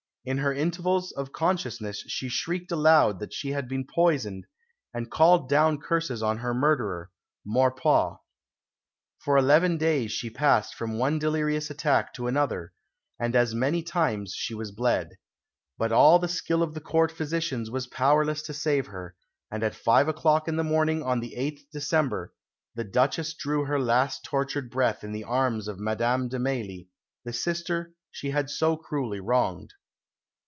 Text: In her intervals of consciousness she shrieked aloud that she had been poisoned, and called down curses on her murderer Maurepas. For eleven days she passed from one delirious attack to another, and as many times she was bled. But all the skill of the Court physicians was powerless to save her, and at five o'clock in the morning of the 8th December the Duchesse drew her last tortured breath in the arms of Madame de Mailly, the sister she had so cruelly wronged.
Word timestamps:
In 0.23 0.37
her 0.37 0.53
intervals 0.53 1.11
of 1.13 1.31
consciousness 1.31 2.03
she 2.05 2.29
shrieked 2.29 2.71
aloud 2.71 3.19
that 3.21 3.33
she 3.33 3.53
had 3.53 3.67
been 3.67 3.87
poisoned, 3.87 4.45
and 4.93 5.09
called 5.09 5.49
down 5.49 5.79
curses 5.79 6.21
on 6.21 6.37
her 6.37 6.53
murderer 6.53 7.09
Maurepas. 7.43 8.17
For 9.17 9.35
eleven 9.35 9.77
days 9.79 10.11
she 10.11 10.29
passed 10.29 10.75
from 10.75 10.99
one 10.99 11.17
delirious 11.17 11.71
attack 11.71 12.13
to 12.13 12.27
another, 12.27 12.71
and 13.19 13.35
as 13.35 13.55
many 13.55 13.81
times 13.81 14.35
she 14.37 14.53
was 14.53 14.71
bled. 14.71 15.17
But 15.79 15.91
all 15.91 16.19
the 16.19 16.27
skill 16.27 16.61
of 16.61 16.75
the 16.75 16.81
Court 16.81 17.11
physicians 17.11 17.71
was 17.71 17.87
powerless 17.87 18.43
to 18.43 18.53
save 18.53 18.85
her, 18.89 19.15
and 19.49 19.63
at 19.63 19.73
five 19.73 20.07
o'clock 20.07 20.47
in 20.47 20.55
the 20.55 20.63
morning 20.63 21.01
of 21.01 21.19
the 21.19 21.33
8th 21.35 21.61
December 21.73 22.31
the 22.75 22.83
Duchesse 22.83 23.33
drew 23.33 23.65
her 23.65 23.79
last 23.79 24.23
tortured 24.23 24.69
breath 24.69 25.03
in 25.03 25.13
the 25.13 25.23
arms 25.23 25.67
of 25.67 25.79
Madame 25.79 26.29
de 26.29 26.37
Mailly, 26.37 26.89
the 27.25 27.33
sister 27.33 27.95
she 28.11 28.29
had 28.29 28.51
so 28.51 28.77
cruelly 28.77 29.19
wronged. 29.19 29.73